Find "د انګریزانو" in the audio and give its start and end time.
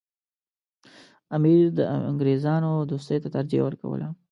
1.77-2.71